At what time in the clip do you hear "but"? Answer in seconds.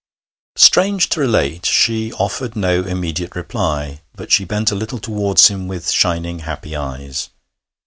4.15-4.31